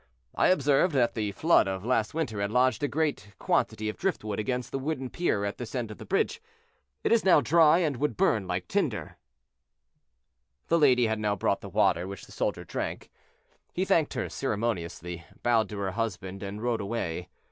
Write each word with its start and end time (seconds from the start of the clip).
"I 0.33 0.47
observed 0.47 0.95
that 0.95 1.13
the 1.13 1.31
flood 1.31 1.67
of 1.67 1.85
last 1.85 2.15
winter 2.15 2.41
had 2.41 2.49
lodged 2.49 2.81
a 2.81 2.87
great 2.87 3.35
quantity 3.37 3.87
of 3.87 3.97
driftwood 3.99 4.39
against 4.39 4.71
the 4.71 4.79
wooden 4.79 5.11
pier 5.11 5.45
at 5.45 5.59
this 5.59 5.75
end 5.75 5.91
of 5.91 5.99
the 5.99 6.07
bridge. 6.07 6.41
It 7.03 7.11
is 7.11 7.23
now 7.23 7.39
dry 7.39 7.77
and 7.77 7.97
would 7.97 8.17
burn 8.17 8.47
like 8.47 8.67
tow." 8.67 9.09
The 10.69 10.79
lady 10.79 11.05
had 11.05 11.19
now 11.19 11.35
brought 11.35 11.61
the 11.61 11.69
water, 11.69 12.07
which 12.07 12.25
the 12.25 12.31
soldier 12.31 12.63
drank. 12.63 13.11
He 13.73 13.85
thanked 13.85 14.15
her 14.15 14.27
ceremoniously, 14.27 15.23
bowed 15.43 15.69
to 15.69 15.77
her 15.77 15.91
husband 15.91 16.41
and 16.41 16.63
rode 16.63 16.81
away. 16.81 17.29